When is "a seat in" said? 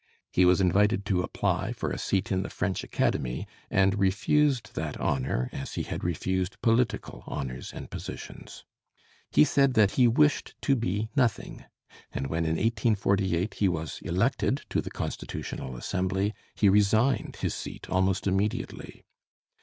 1.91-2.41